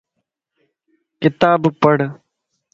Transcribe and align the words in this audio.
کتاب 1.21 1.61
پڙھ 1.81 2.03